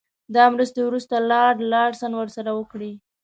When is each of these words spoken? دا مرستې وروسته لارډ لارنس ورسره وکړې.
دا 0.35 0.43
مرستې 0.53 0.81
وروسته 0.85 1.15
لارډ 1.31 1.57
لارنس 1.71 2.01
ورسره 2.19 2.51
وکړې. 2.55 2.91